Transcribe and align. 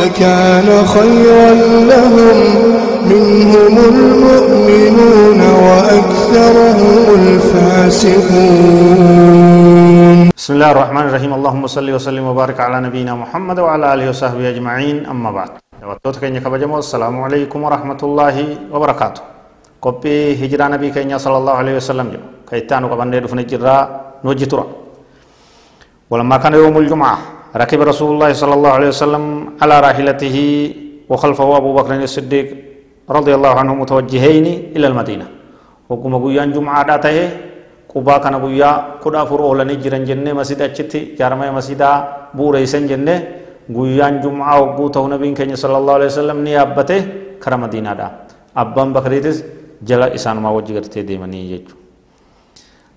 لكان 0.00 0.86
خيرا 0.86 1.50
لهم. 1.90 2.36
منهم 3.06 3.74
المؤمنون 3.92 5.40
وأكثرهم 5.40 7.02
الفاسقون. 7.20 8.58
بسم 10.36 10.52
الله 10.54 10.70
الرحمن 10.70 11.04
الرحيم. 11.08 11.32
اللهم 11.38 11.66
صل 11.66 11.90
وسلم 11.90 12.24
وبارك 12.26 12.60
على 12.60 12.80
نبينا 12.86 13.14
محمد 13.14 13.58
وعلى 13.58 13.94
آله 13.94 14.06
وصحبه 14.10 14.50
أجمعين. 14.50 15.06
أما 15.06 15.30
بعد. 15.30 15.50
وقتوت 15.86 16.16
كينيا 16.18 16.40
كبجمو. 16.40 16.78
السلام 16.78 17.14
عليكم 17.20 17.58
ورحمة 17.62 18.00
الله 18.02 18.36
وبركاته. 18.72 19.22
قبي 19.82 20.34
هجرة 20.42 20.66
نبي 20.74 20.90
كينيا 20.90 21.18
صلى 21.18 21.36
الله 21.38 21.54
عليه 21.54 21.74
وسلم. 21.78 22.08
كيتانو 22.50 22.86
قبن 22.90 23.22
دفن 23.22 23.46
جرا 23.46 23.76
نوجي 24.24 24.46
ترى. 24.50 24.66
ولما 26.10 26.36
كان 26.36 26.54
يوم 26.54 26.78
الجمعة 26.78 27.18
ركب 27.62 27.80
رسول 27.90 28.08
الله 28.14 28.30
صلى 28.42 28.54
الله 28.54 28.72
عليه 28.78 28.90
وسلم 28.94 29.24
على 29.62 29.76
راحلته 29.80 30.36
وخلفه 31.10 31.48
أبو 31.56 31.70
بكر 31.78 31.92
الصديق 32.10 32.46
رضي 33.10 33.32
الله 33.34 33.52
عنه 33.60 33.72
متوجهين 33.74 34.46
إلى 34.76 34.86
المدينة 34.86 35.26
وقم 35.88 36.12
قيان 36.24 36.48
جمعة 36.52 36.82
داته 36.90 37.16
qubaa 37.96 38.20
kana 38.20 38.36
guyyaa 38.36 39.00
kudha 39.00 39.24
afur 39.24 39.40
oolanii 39.40 39.80
jiran 39.80 40.04
jennee 40.08 40.34
masjida 40.36 40.68
achitti 40.68 41.00
jaarmaya 41.18 41.52
masjidaa 41.58 42.28
buureysan 42.36 42.84
jenne 42.90 43.14
guyyaan 43.76 44.20
jum'aa 44.24 44.58
hogguu 44.60 44.90
ta'u 44.96 45.08
nabiin 45.12 45.32
keenya 45.38 45.56
sallallahu 45.62 45.96
alaihi 45.98 46.12
wasallam 46.12 46.44
ni 46.44 46.52
yaabbate 46.58 46.96
kara 47.40 47.56
madiinaadha 47.62 48.10
abbaan 48.62 48.92
bakriitis 48.96 49.40
jala 49.88 50.12
isaanumaa 50.18 50.52
wajji 50.58 50.76
gartee 50.76 51.08
deemanii 51.08 51.44
jechuudha 51.52 51.85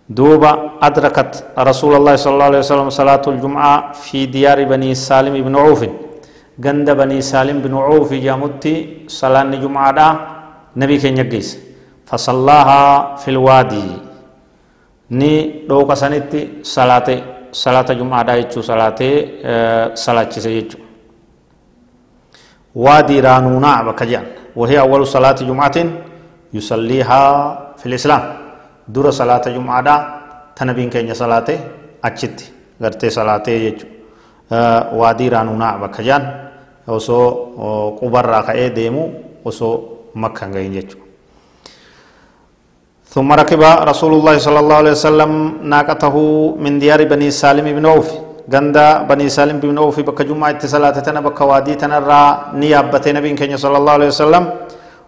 دوبا 0.08 0.52
أدركت 0.82 1.32
رسول 1.58 1.92
الله 1.98 2.14
صلى 2.22 2.32
الله 2.34 2.44
عليه 2.50 2.58
وسلم 2.64 2.88
صلاة 3.00 3.24
الجمعة 3.32 3.92
في 3.92 4.26
ديار 4.26 4.58
بني 4.64 4.94
سالم 4.94 5.34
بن 5.46 5.54
عوف 5.56 5.80
جند 6.64 6.88
بني 7.00 7.18
سالم 7.20 7.58
بن 7.64 7.74
عوف 7.86 8.12
جامتي 8.26 8.74
صلاة 9.08 9.42
الجمعة 9.42 10.00
نبي 10.76 10.96
كين 11.02 11.16
يجيس 11.18 11.48
فصلاها 12.06 12.82
في 13.16 13.28
الوادي 13.34 13.88
ni 15.10 15.64
dhooqa 15.68 15.94
sanitti 15.96 16.40
salaate 16.64 17.14
salaata 17.52 17.92
jumaadhaa 17.94 18.36
jechuu 18.40 18.62
salaatee 18.64 19.14
salaachise 20.04 20.50
jechuu 20.56 20.80
وادي 22.74 23.20
رانونا 23.20 23.82
بكجان 23.82 24.24
وهي 24.56 24.80
أول 24.80 25.06
صلاة 25.06 25.32
جمعة 25.32 25.76
يصليها 26.54 27.22
في 27.78 27.86
الإسلام 27.86 28.22
دور 28.93 29.05
صلاة 29.19 29.45
جمعة 29.55 29.81
دا 29.87 29.95
تنبين 30.57 30.89
كينيا 30.93 31.13
صلاة 31.21 31.49
أجت 32.07 32.37
غرتي 32.83 33.07
صلاة 33.17 33.47
يجو 33.65 33.85
وادي 34.99 35.25
رانونا 35.33 35.67
بكجان 35.81 36.23
وسو 36.93 37.17
قبر 38.01 38.25
راكا 38.33 38.67
ديمو 38.77 39.03
وسو 39.45 39.69
مكة 40.21 40.45
غين 40.55 40.73
يجو 40.79 40.97
ثم 43.13 43.29
ركب 43.41 43.61
رسول 43.91 44.11
الله 44.17 44.35
صلى 44.47 44.59
الله 44.63 44.77
عليه 44.81 44.93
وسلم 44.97 45.31
ناقته 45.73 46.15
من 46.63 46.73
ديار 46.81 47.01
بني 47.11 47.29
سالم 47.41 47.65
بن 47.77 47.85
عوف 47.93 48.09
غندا 48.53 48.87
بني 49.09 49.27
سالم 49.37 49.57
بن 49.63 49.77
عوف 49.81 49.97
بك 50.07 50.19
جمعة 50.29 50.61
صلاة 50.73 50.97
تنا 51.05 51.21
بك 51.25 51.39
وادي 51.49 51.73
تنرى 51.81 52.21
نيابة 52.61 53.05
نبي 53.17 53.29
صلى 53.63 53.77
الله 53.79 53.93
عليه 53.97 54.09
وسلم 54.13 54.43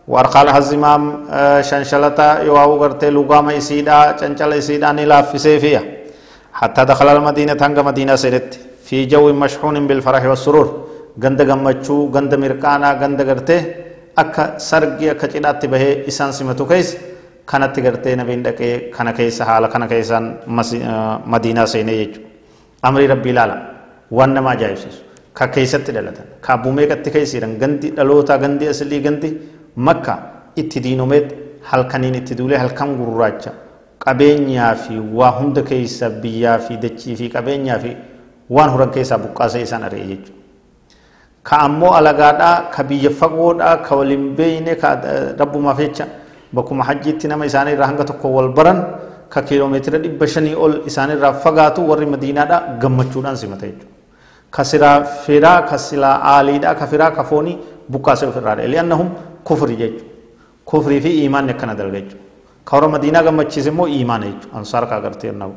وارقال 0.07 0.47
الزمام 0.49 1.03
شنشلتا 1.69 2.27
يواو 2.47 2.71
غرتي 2.81 3.09
لغام 3.09 3.47
إسيدا 3.49 4.17
چنچل 4.19 4.51
إسيدا 4.61 4.91
نلاف 4.91 5.29
سيفيا 5.45 5.81
حتى 6.59 6.81
دخل 6.85 7.07
المدينة 7.17 7.53
تنگ 7.53 7.77
مدينة 7.79 8.15
سيرت 8.15 8.49
في 8.87 9.05
جو 9.05 9.33
مشحون 9.33 9.87
بالفرح 9.87 10.23
والسرور 10.25 10.67
غند 11.23 11.39
غمچو 11.49 11.95
غند 12.15 12.31
مرقانا 12.35 12.89
غند 13.01 13.21
غرتي 13.29 13.59
akka 14.21 14.59
sargi 14.59 15.09
akka 15.09 15.27
cidhaatti 15.27 15.67
bahee 15.67 16.03
isaan 16.07 16.33
simatu 16.33 16.65
keessa 16.65 16.97
kanatti 17.45 17.81
gartee 17.81 18.15
nabiin 18.15 18.43
dhaqee 18.43 18.91
kana 18.91 19.13
keessa 19.13 19.45
haala 19.45 19.67
kana 19.67 19.87
keessaan 19.87 20.25
madiinaa 21.25 21.65
seenee 21.65 21.95
jechuudha. 22.01 22.27
Amrii 22.83 23.07
rabbii 23.07 23.31
ilaala 23.31 23.55
waan 24.11 24.33
nama 24.33 24.49
ajaa'ibsiisu 24.55 25.01
ka 25.33 25.47
keessatti 25.47 25.91
dhalatan 25.95 26.25
ka 26.41 26.53
abbumee 26.53 26.87
qatti 26.91 27.09
keessiidhan 27.15 27.57
gandi 27.61 27.91
dhalootaa 27.97 28.37
gandi 28.43 28.67
asilii 28.67 29.01
gandi 29.07 29.29
makka 29.75 30.17
itti 30.55 30.79
diinomeet 30.83 31.35
halkaniin 31.71 32.15
itti 32.15 32.35
duulee 32.37 32.57
halkan 32.57 32.95
gurraacha 32.97 33.51
qabeenyaa 34.05 34.75
fi 34.75 34.99
waa 34.99 35.31
hunda 35.39 35.61
keessa 35.61 36.09
biyyaa 36.09 36.57
fi 36.57 36.77
dachii 36.77 37.15
fi 37.15 37.29
qabeenyaa 37.29 37.79
fi 37.79 37.95
waan 38.49 38.69
horan 38.69 38.89
keessaa 38.91 39.17
buqqaasee 39.17 39.61
isaan 39.61 39.83
ari'e 39.83 40.05
jechuudha. 40.07 40.39
Ka 41.43 41.57
ammoo 41.67 41.91
alagaadhaa 41.99 42.69
ka 42.73 42.83
biyya 42.83 43.09
fagoodhaa 43.09 43.77
ka 43.85 43.95
waliin 43.95 44.35
beeyne 44.35 44.75
ka 44.75 44.89
rabbumaaf 45.39 45.77
jecha. 45.79 46.07
bakkuma 46.53 46.83
hajjiitti 46.83 47.27
nama 47.31 47.45
isaaniirraa 47.47 47.87
hanga 47.87 48.03
tokko 48.03 48.27
wal 48.33 48.49
baran 48.55 48.79
ka 49.33 49.41
kiiloomeetira 49.41 49.99
dhibba 50.03 50.27
shanii 50.27 50.55
ol 50.55 50.73
isaaniirraa 50.89 51.33
fagaatu 51.43 51.85
warri 51.89 52.05
madiinaadha 52.13 52.57
gammachuudhaan 52.81 53.37
simata 53.41 53.65
jechuudha. 53.67 53.87
Ka 54.51 54.63
siraa 54.63 54.97
firaa 55.27 55.61
ka 55.69 55.77
silaa 55.77 56.17
aaliidha 56.33 56.75
ka 56.75 56.87
firaa 56.87 57.11
ka 57.15 57.23
foonii 57.23 57.57
bukkaasee 57.89 58.27
ofirraadha. 58.27 58.67
Li'annahum 58.67 59.09
Kufrii 59.43 61.01
fi 61.01 61.09
iimaanni 61.21 61.51
akkana 61.51 61.75
dalga 61.75 61.99
jechuudha. 62.01 62.23
Ka 62.65 62.75
warra 62.77 62.87
madiinaa 62.89 63.23
gammachiise 63.23 63.69
immoo 63.69 63.87
iimaana 63.87 64.25
jechuudha. 64.25 64.57
Ansaar 64.57 64.87
kaa 64.89 65.01
gartee 65.01 65.31
nabu. 65.31 65.55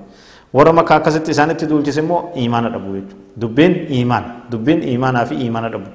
Warra 0.53 0.73
makkaa 0.73 0.97
akkasitti 0.97 1.31
isaanitti 1.31 1.67
duulchise 1.67 2.01
immoo 2.01 2.33
iimaana 2.37 2.69
dhabu 2.71 2.95
jechuudha. 2.97 3.17
Dubbiin 3.41 3.75
iimaana. 3.93 4.27
Dubbiin 4.51 4.83
iimaanaa 4.83 5.25
fi 5.27 5.35
iimaana 5.35 5.69
dhabu. 5.69 5.89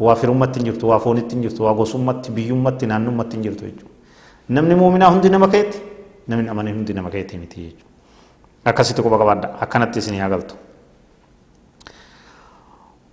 Waa 0.00 0.14
firummatti 0.16 0.58
hin 0.58 0.66
jirtu, 0.72 0.88
waa 0.88 0.98
foonitti 0.98 1.34
hin 1.34 1.42
jirtu, 1.42 1.64
waa 1.64 1.74
gosummatti, 1.74 2.30
biyyummatti, 2.32 2.86
naannummatti 2.86 3.36
hin 3.36 3.42
jirtu 3.42 3.64
jechuudha. 3.64 3.90
namni 4.48 4.74
muuminaa 4.74 5.08
hundi 5.10 5.28
nama 5.30 5.48
keetti 5.48 5.78
namni 6.28 6.48
amanii 6.48 6.72
hundi 6.72 6.92
nama 6.94 7.10
keetti 7.10 7.38
miti 7.38 7.60
jechuudha 7.60 7.84
akkasitti 8.70 9.02
quba 9.02 9.18
qabaadha 9.20 9.48
akkanatti 9.64 9.98
isinii 10.02 10.18
hagaltu 10.24 10.54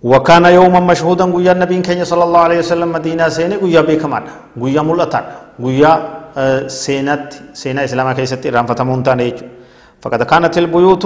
وكان 0.02 0.44
يوما 0.44 0.80
مشهودا 0.80 1.24
قويا 1.24 1.52
النبي 1.52 1.80
كenya 1.86 2.04
صلى 2.08 2.24
الله 2.24 2.40
عليه 2.40 2.58
وسلم 2.58 2.88
مدينة 2.92 3.28
سيني 3.28 3.56
قويا 3.62 3.80
بيكما 3.88 4.18
قويا 4.60 4.82
ملأتا 4.82 5.20
قويا 5.62 5.92
سينات 6.66 7.54
سينا 7.60 7.84
إسلاما 7.84 8.12
كيست 8.16 8.46
إرام 8.46 8.66
فتمون 8.70 9.02
تانيج 9.06 9.36
فقد 10.02 10.22
كانت 10.30 10.54
البيوت 10.58 11.04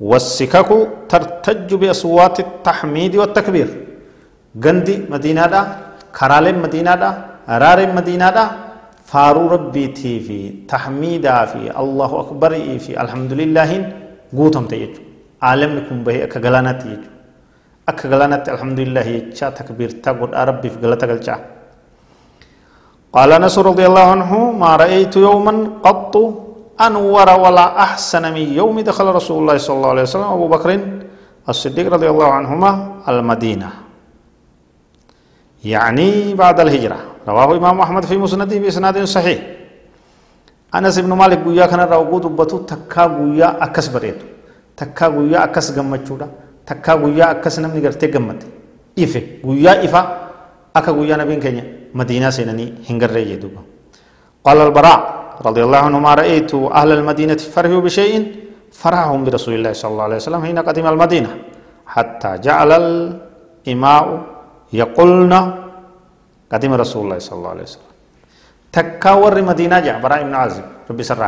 والسكك 0.00 0.70
ترتج 1.10 1.70
بأصوات 1.80 2.36
التحميد 2.46 3.12
والتكبير. 3.20 3.68
غندي 4.64 4.94
مدينة 5.12 5.46
دا 5.52 5.60
كرال 6.18 6.46
مدينة 6.64 6.94
دا 7.02 7.10
رار 7.62 7.78
مدينة 7.98 8.30
دا 8.36 8.44
faaruu 9.12 9.48
rabbiitii 9.54 10.20
fi 10.26 10.38
tahmiidaa 10.72 11.42
fi 11.52 11.60
allahu 11.82 12.14
akbarii 12.22 12.78
fi 12.84 12.92
alhamdulillaahin 13.02 13.84
guutamte 14.38 14.78
jechuudha 14.80 15.04
aalamni 15.50 15.80
kun 15.88 15.98
bahee 16.06 16.24
akka 16.26 16.40
galaanaatti 16.46 16.88
jechuudha 16.92 17.15
akka 17.86 18.08
galaanaatti 18.12 18.50
alhamdulillahi 18.54 19.14
jechaa 19.30 19.50
takbiirtaa 19.58 20.14
godhaa 20.14 20.44
rabbiif 20.50 20.74
galata 20.82 21.06
galchaa 21.06 21.40
قال 23.16 23.32
أنس 23.32 23.56
رضي 23.58 23.86
الله 23.86 24.06
عنه 24.12 24.32
ما 24.52 24.76
رأيت 24.76 25.16
يوما 25.16 25.80
قط 25.80 26.14
أنور 26.76 27.28
ولا 27.44 27.66
أحسن 27.80 28.28
من 28.28 28.52
يوم 28.60 28.76
دخل 28.84 29.06
رسول 29.08 29.36
الله 29.40 29.56
صلى 29.56 29.76
الله 29.76 29.90
عليه 29.96 30.02
وسلم 30.04 30.30
أبو 30.36 30.46
بكر 30.52 30.70
الصديق 31.48 31.86
رضي 31.96 32.08
الله 32.12 32.28
عنهما 32.28 32.70
المدينة. 33.08 33.70
يعني 35.64 36.36
بعد 36.36 36.60
الهجرة. 36.60 37.24
رواه 37.24 37.56
إمام 37.56 37.80
أحمد 37.80 38.04
في 38.04 38.20
مسنده 38.20 38.52
بإسناد 38.52 39.00
صحيح. 39.08 39.40
أنس 40.76 40.98
بن 41.00 41.12
مالك 41.16 41.40
قويا 41.40 41.66
كان 41.72 41.80
راوغو 41.88 42.18
دبتو 42.20 42.68
تكا 42.68 43.02
قويا 43.16 43.64
أكس 43.64 43.88
بريتو 43.88 44.26
تكا 44.76 45.06
قويا 45.08 45.38
أكس 45.48 45.72
غمچودا 45.72 46.28
تكا 46.68 46.92
قويا 47.02 47.26
أكس 47.30 47.56
نمني 47.62 47.80
غرتي 47.84 48.06
غمت 48.14 48.40
إفه 48.98 49.22
قويا 49.44 49.72
إفا 49.86 50.02
أكا 50.76 50.90
قويا 50.96 51.16
نبين 51.20 51.40
كينيا 51.44 51.64
مدينة 51.98 52.28
سينني 52.36 52.66
هنگر 52.88 53.10
ريجي 53.16 53.36
دوبا 53.42 53.62
قال 54.46 54.58
البراء 54.66 55.00
رضي 55.48 55.62
الله 55.66 55.80
عنه 55.86 55.98
ما 56.06 56.12
رأيت 56.14 56.52
أهل 56.54 56.90
المدينة 56.98 57.40
فرحوا 57.54 57.80
بشيء 57.86 58.14
فرحهم 58.72 59.20
برسول 59.24 59.54
الله 59.58 59.72
صلى 59.80 59.90
الله 59.92 60.06
عليه 60.08 60.18
وسلم 60.22 60.40
حين 60.46 60.58
قدم 60.68 60.86
المدينة 60.86 61.30
حتى 61.94 62.30
جعل 62.46 62.70
الإماء 62.82 64.04
يقولن 64.72 65.34
قديم 66.52 66.72
رسول 66.82 67.00
الله 67.04 67.18
صلى 67.18 67.36
الله 67.38 67.50
عليه 67.54 67.66
وسلم 67.68 67.90
تكا 68.76 69.12
ور 69.22 69.36
مدينة 69.50 69.76
جاء 69.86 69.96
براء 70.04 70.20
ابن 70.24 70.34
عازب 70.34 70.64
ربي 70.90 71.02
سر 71.02 71.18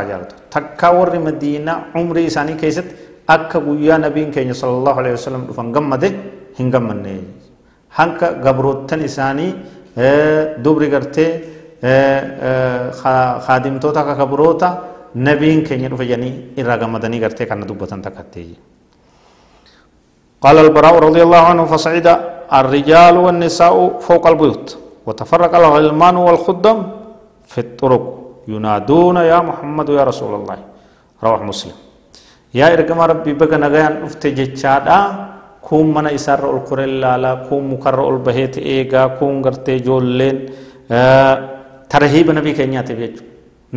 تكا 0.54 0.88
ور 0.98 1.10
مدينة 1.18 1.72
عمري 1.94 2.26
إساني 2.26 2.54
كيست 2.60 2.86
أكا 3.34 3.58
قويا 3.66 3.96
نبي 4.04 4.22
كيني 4.34 4.52
صلى 4.60 4.74
الله 4.80 4.94
عليه 5.00 5.12
وسلم 5.18 5.42
دفن 5.48 5.66
قمده 5.76 6.10
هنقمني 6.58 7.16
هنك 7.98 8.20
قبروتن 8.44 9.00
إساني 9.08 9.46
دبري 10.64 10.86
قرتي 10.94 11.26
خادمتوتا 13.46 14.02
كبروتا 14.20 14.68
نبيين 15.26 15.60
كيني 15.68 15.86
رفجاني 15.92 16.30
إرى 16.58 16.74
قمدني 16.82 17.16
قرتي 17.24 17.44
كان 17.50 17.60
دبتن 17.68 18.00
تكتي 18.06 18.46
قال 20.44 20.56
البراء 20.66 20.94
رضي 21.06 21.22
الله 21.26 21.42
عنه 21.50 21.62
فصعد 21.72 22.06
الرجال 22.60 23.14
والنساء 23.24 23.74
فوق 24.06 24.24
البيوت 24.32 24.66
وتفرق 25.06 25.52
الغلمان 25.62 26.16
والخدم 26.26 26.78
في 27.50 27.58
الطرق 27.66 28.04
ينادون 28.52 29.16
يا 29.32 29.38
محمد 29.48 29.88
يا 29.98 30.04
رسول 30.10 30.32
الله 30.38 30.58
رواه 31.24 31.42
مسلم 31.50 31.76
يا 32.54 32.66
إرقم 32.72 33.00
ربي 33.00 33.32
بقى 33.40 33.58
نغيان 33.58 33.94
افتججادا 34.06 34.98
كوم 35.68 35.86
من 35.94 36.06
إسار 36.16 36.40
القرى 36.56 36.84
اللالا 36.84 37.34
كوم 37.48 37.72
مكر 37.72 37.98
البهيت 38.08 38.54
إيغا 38.58 39.06
كوم 39.18 39.34
غرتي 39.44 39.76
جولين 39.86 40.36
آه 40.90 41.34
ترهيب 41.90 42.30
نبي 42.38 42.52
كينيا 42.58 42.80
تبيجو 42.88 43.22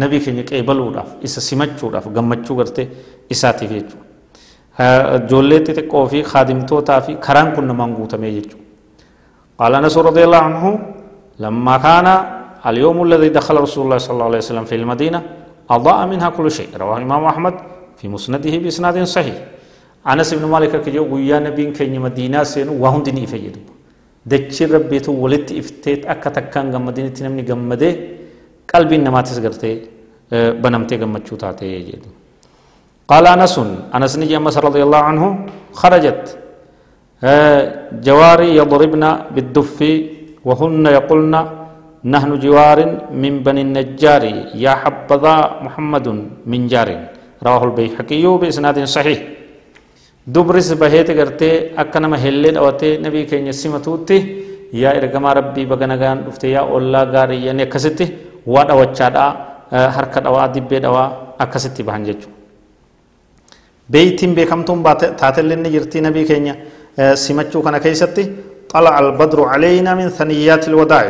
نبي 0.01 0.17
كينيا 0.23 0.43
كيبلو 0.49 0.87
داف 0.95 1.09
إسا 1.25 1.39
سمجو 1.49 1.87
داف 1.93 2.05
غمجو 2.15 2.53
غرتي 2.59 2.83
إسا 3.31 3.51
تبيجو 3.59 3.97
جولي 5.29 5.57
xixiqqoo 5.65 6.05
fi 6.11 6.19
kaadimtootaa 6.31 7.01
fi 7.05 7.11
karaan 7.25 7.51
kun 7.55 7.67
namaan 7.67 7.91
guutamee 7.97 8.31
jechuudha. 8.37 8.71
قال 9.59 9.75
انس 9.75 9.97
رضي 9.97 10.23
الله 10.23 10.37
عنه 10.49 10.65
لما 11.39 11.75
كان 11.77 12.07
اليوم 12.69 12.97
الذي 13.03 13.29
دخل 13.29 13.55
رسول 13.65 13.81
الله 13.85 13.97
صلى 13.97 14.13
الله 14.13 14.25
عليه 14.25 14.37
وسلم 14.37 14.65
في 14.65 14.75
المدينة 14.81 15.19
أضاء 15.69 15.99
منها 16.07 16.29
كل 16.29 16.51
شيء 16.51 16.69
رواه 16.81 16.97
الإمام 16.97 17.23
أحمد 17.25 17.53
في 18.01 18.09
مسنده 18.09 18.53
بإسناد 18.63 18.97
صحيح. 19.05 19.37
أنس 20.09 20.29
بن 20.33 20.45
مالك 20.53 20.73
كجو 20.81 21.05
ويا 21.13 21.37
نبي 21.45 21.69
كي 21.77 21.85
مدينة 22.05 22.41
سينو 22.51 22.73
وهم 22.81 23.01
ديني 23.05 23.29
فيدو. 23.29 23.61
دچي 24.31 24.63
ربيتو 24.73 25.13
ولت 25.23 25.49
إفتيت 25.61 26.01
أكا 26.13 26.29
تكان 26.35 26.65
غم 26.73 26.81
مدينة 26.89 27.13
نمني 27.25 27.43
غمده 27.49 27.91
قلبي 28.71 28.97
نما 29.05 29.21
تسغرتي 29.25 29.71
بنمتي 30.61 30.95
غمچو 31.01 31.35
تاتي 31.41 31.67
يجدو 31.77 32.09
قال 33.11 33.25
أنس 33.35 33.55
أنس 33.95 34.13
نجي 34.21 34.37
أمس 34.37 34.55
رضي 34.67 34.81
الله 34.85 35.01
عنه 35.09 35.23
خرجت 35.79 36.23
جواري 38.07 38.49
يضربن 38.59 39.03
بالدف 39.33 39.77
وهن 40.47 40.85
يقولن 40.97 41.35
نحن 42.13 42.31
جوار 42.43 42.79
من 43.21 43.33
بني 43.45 43.61
النجار 43.67 44.23
يا 44.65 44.73
حبذا 44.81 45.35
محمد 45.65 46.07
من 46.51 46.61
جار. 46.73 46.89
رواه 47.46 47.62
البيهقي 47.68 48.24
بإسناد 48.40 48.76
صحيح 48.96 49.18
دبرس 50.34 50.68
بهيت 50.80 51.08
غرتي 51.18 51.50
أكنما 51.80 52.16
هلين 52.24 52.56
أوتي 52.62 52.90
نبي 53.04 53.22
كين 53.30 53.46
يسمتوتي 53.50 54.18
يا 54.82 54.90
إرغما 54.98 55.30
ربي 55.38 55.62
بغنغان 55.70 56.18
دفت 56.26 56.44
يا 56.54 56.62
الله 56.76 57.02
غاري 57.14 57.36
يعني 57.46 57.64
كستي 57.72 58.06
وادا 58.54 58.74
وچادا 58.80 59.24
حركت 59.94 60.24
أوا 60.30 60.46
دبي 60.54 60.78
دوا 60.84 61.04
أكستي 61.44 61.82
بهنججو 61.86 62.28
بيتين 63.92 64.30
بكمتم 64.36 64.78
تاتلين 65.20 65.62
جرتي 65.74 65.98
نبي 66.06 66.22
كينيا 66.28 66.54
سمچو 67.24 67.58
كان 67.64 67.76
كيستي 67.84 68.24
طلع 68.72 68.94
البدر 69.04 69.38
علينا 69.52 69.90
من 69.98 70.08
ثنيات 70.18 70.64
الوداع 70.70 71.04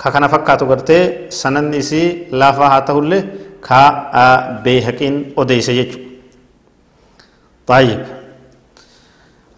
كان 0.00 0.24
فكاتو 0.32 0.64
غرتي 0.70 0.98
سنن 1.40 1.72
سي 1.90 2.02
لافا 2.40 2.66
هاته 2.74 2.96
اللي 3.02 3.18
كا 3.67 4.61
بيهقين 4.63 5.33
اوديس 5.37 5.69
يجو 5.69 5.99
طيب 7.67 7.99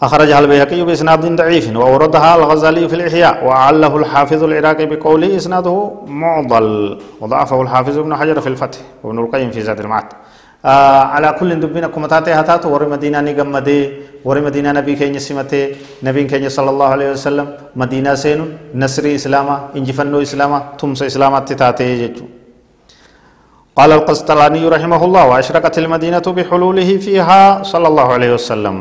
أخرجها 0.02 0.40
البيهقي 0.40 0.82
بإسناد 0.88 1.36
ضعيف 1.36 1.76
وأوردها 1.76 2.36
الغزالي 2.36 2.90
في 2.90 2.96
الإحياء 2.96 3.46
وعله 3.46 3.98
الحافظ 3.98 4.44
العراقي 4.44 4.86
بقوله 4.86 5.30
إسناده 5.38 5.92
معضل 6.08 6.66
وضعفه 7.22 7.62
الحافظ 7.62 7.98
ابن 7.98 8.16
حجر 8.16 8.42
في 8.42 8.50
الفتح 8.50 8.80
وابن 9.04 9.20
القيم 9.20 9.52
في 9.52 9.62
زاد 9.62 9.80
المعاد 9.80 10.10
على 11.16 11.36
كل 11.40 11.60
دبنا 11.60 11.88
كما 11.88 12.08
تاتي 12.08 12.32
هتاتو 12.34 12.70
ور 12.74 12.90
مدينة 12.90 13.22
نغمدي 13.22 13.80
ور 14.26 14.38
مدينة 14.42 14.72
نبي 14.72 14.96
كيني 14.96 15.20
سمتي 15.20 15.76
نبي 16.04 16.24
كيني 16.24 16.50
صلى 16.50 16.70
الله 16.70 16.86
عليه 16.96 17.10
وسلم 17.12 17.48
مدينة 17.76 18.14
سينو 18.24 18.46
نصري 18.76 19.16
إسلاما 19.16 19.56
إنجفنو 19.78 20.22
إسلاما 20.22 20.58
تمس 20.80 21.02
إسلاما 21.04 21.40
تتاتي 21.40 21.96
جيجو 22.02 22.26
قال 23.82 23.92
القسطلاني 23.98 24.62
رحمه 24.76 25.02
الله 25.08 25.24
وأشرقت 25.32 25.76
المدينة 25.82 26.26
بحلوله 26.38 26.90
فيها 27.06 27.42
صلى 27.72 27.88
الله 27.92 28.08
عليه 28.16 28.32
وسلم. 28.38 28.78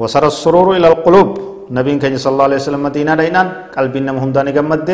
وسر 0.00 0.24
السرور 0.32 0.66
إلى 0.76 0.88
القلوب. 0.92 1.28
نبي 1.76 1.92
كان 2.02 2.16
صلى 2.16 2.32
الله 2.34 2.46
عليه 2.48 2.60
وسلم 2.64 2.82
مدينة 2.88 3.12
دينان 3.20 3.48
قلبنا 3.76 4.10
مهندان 4.16 4.48
غمد 4.56 4.88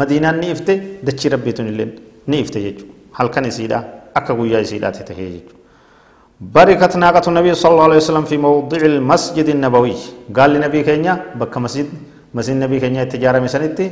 مدينة 0.00 0.30
نيفتة 0.42 0.76
دچي 1.06 1.26
ربيتون 1.34 1.66
لين 1.78 1.90
نيفتة 2.32 2.58
يجو. 2.66 2.86
هل 3.18 3.26
كان 3.34 3.44
يسيدا؟ 3.50 3.78
أكا 4.18 4.32
قويا 4.38 4.58
يسيدات 4.62 4.96
تهيج 5.08 5.46
بركت 6.54 6.92
ناقة 7.02 7.26
النبي 7.30 7.50
صلى 7.62 7.72
الله 7.74 7.86
عليه 7.88 8.00
وسلم 8.02 8.24
في 8.30 8.36
موضع 8.46 8.80
المسجد 8.92 9.48
النبوي. 9.56 9.96
قال 10.36 10.50
لنبي 10.54 10.80
كينيا 10.86 11.14
بك 11.40 11.54
مسجد 11.64 11.88
مسجد 12.34 12.54
النبي 12.56 12.76
كينيا 12.82 13.04
تجارة 13.10 13.38
مسنتي 13.46 13.86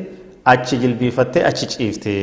أتش 0.47 0.71
جلبي 0.83 1.09
فتي 1.17 1.41
أتش 1.49 1.63
إفتي 1.83 2.15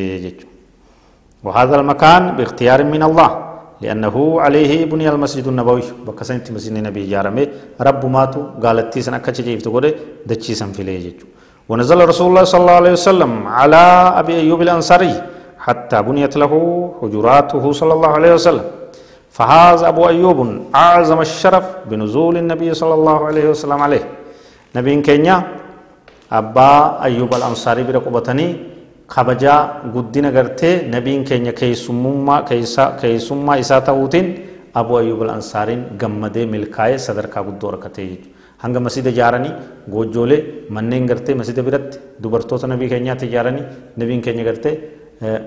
وهذا 1.46 1.76
المكان 1.80 2.22
باختيار 2.38 2.80
من 2.94 3.04
الله 3.10 3.30
لأنه 3.84 4.16
عليه 4.44 4.72
بني 4.92 5.06
المسجد 5.14 5.46
النبوي. 5.54 5.84
بك 6.08 6.20
سنتي 6.30 6.50
مسجد 6.56 6.74
النبي 6.82 7.04
جارمي 7.12 7.44
رب 7.88 8.02
ماتو 8.16 8.42
قالت 8.64 8.88
تيسن 8.94 9.14
أكا 9.14 9.32
جيفت 9.32 9.68
قولي 9.74 9.92
دتشي 10.30 10.54
سنفلي 10.62 11.14
ونزل 11.70 12.00
رسول 12.12 12.28
الله 12.30 12.44
صلى 12.52 12.62
الله 12.62 12.78
عليه 12.82 12.94
وسلم 12.98 13.32
على 13.60 13.84
أبي 14.22 14.34
أيوب 14.44 14.62
الأنصاري 14.66 15.14
حتى 15.66 15.98
بنيت 16.08 16.34
له 16.42 16.54
حجراته 17.02 17.64
صلى 17.80 17.94
الله 17.98 18.12
عليه 18.18 18.34
وسلم. 18.38 18.66
فهذا 19.36 19.88
أبو 19.92 20.08
أيوب 20.14 20.40
أعظم 20.76 21.20
الشرف 21.28 21.66
بنزول 21.90 22.38
النبي 22.38 22.70
صلى 22.74 22.94
الله 22.94 23.18
عليه 23.28 23.46
وسلم 23.52 23.80
عليه. 23.86 24.04
نبي 24.76 24.94
كينيا 25.02 25.38
أبا 26.32 26.72
أيوب 27.04 27.32
الأنصاري 27.40 27.84
برقبتني 27.84 28.75
kabajaa 29.08 29.82
guddina 29.94 30.32
gartee 30.32 30.88
nabiin 30.90 31.24
keenya 31.24 31.54
keessummaa 31.54 32.44
isaa 33.64 33.82
ta'uutiin 33.82 34.28
abu 34.74 34.98
ayyub 34.98 35.22
al-ansaariin 35.26 35.84
gammadee 36.00 36.46
milkaa'ee 36.46 36.98
sadarkaa 36.98 37.44
guddoo 37.44 37.70
argatee 37.74 38.06
jechuudha. 38.08 38.30
Hanga 38.58 38.80
masjida 38.80 39.10
ijaaranii 39.10 39.52
goojjoolee 39.92 40.66
manneen 40.70 41.06
gartee 41.06 41.36
masjida 41.36 41.64
biratti 41.64 42.00
dubartoota 42.24 42.68
nabii 42.68 42.90
keenyaatti 42.90 43.26
ijaaranii 43.32 43.64
nabiin 43.98 44.22
keenya 44.22 44.44
gartee 44.44 44.76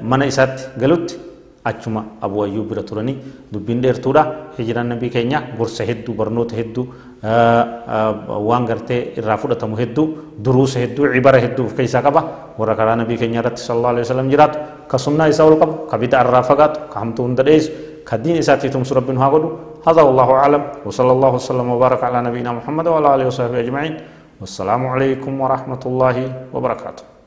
mana 0.02 0.26
isaatti 0.32 0.62
galutti 0.80 1.18
achuma 1.64 2.04
abu 2.20 2.42
ayyub 2.44 2.68
bira 2.70 2.82
turanii 2.82 3.16
dubbiin 3.52 3.82
dheertuudha 3.82 4.24
hijiraan 4.58 4.88
nabii 4.94 5.10
keenya 5.16 5.42
gorsa 5.58 5.84
hedduu 5.84 6.14
barnoota 6.20 6.56
hedduu 6.56 6.86
waan 7.22 8.64
gartee 8.66 9.12
irraa 9.18 9.36
fudhatamu 9.36 9.76
hedduu 9.76 10.06
duruusa 10.44 10.78
hedduu 10.84 11.12
cibara 11.14 11.38
hedduu 11.44 11.66
of 11.66 11.74
keessaa 11.74 12.02
qaba 12.02 12.20
warra 12.58 12.74
karaa 12.78 12.96
nabii 12.96 13.18
keenya 13.18 13.40
irratti 13.42 13.62
sallallahu 13.62 13.92
alaihi 13.94 14.06
wasallam 14.06 14.28
jiraatu 14.30 14.58
ka 14.90 14.98
sunnaa 14.98 15.28
isaa 15.28 15.46
ol 15.50 15.58
qabu 15.62 15.74
ka 15.90 15.98
bid'a 15.98 16.22
irraa 16.24 16.42
fagaatu 16.42 16.78
ka 16.92 16.96
hamtuu 17.00 17.24
hunda 17.26 17.42
dheessu 17.42 17.70
ka 18.08 18.16
diin 18.22 18.38
isaatti 18.42 18.70
tumsu 18.70 18.94
rabbiin 18.94 19.18
haa 19.18 19.30
godhu 19.30 19.50
هذا 19.88 20.02
والله 20.02 20.28
أعلم 20.42 20.62
وصلى 20.86 21.12
الله 21.16 21.30
وسلم 21.38 21.66
وبارك 21.70 22.00
على 22.04 22.18
نبينا 22.28 22.50
محمد 22.60 22.86
وعلى 22.92 23.08
آله 23.14 23.24
وصحبه 23.30 23.58
أجمعين 23.64 23.94
والسلام 24.42 24.82
عليكم 24.86 25.32
ورحمة 25.40 25.82
الله 25.86 26.16
وبركاته 26.54 27.17